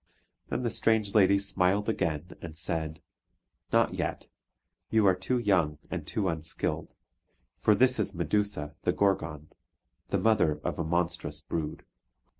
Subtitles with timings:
[0.49, 3.03] Then the strange lady smiled again, and said:
[3.71, 4.29] "Not yet;
[4.89, 6.95] you are too young, and too unskilled;
[7.59, 9.49] for this is Medusa the Gorgon,
[10.07, 11.85] the mother of a monstrous brood."